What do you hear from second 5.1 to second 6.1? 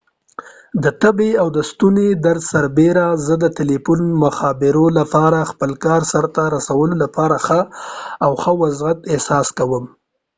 لارې خپل کار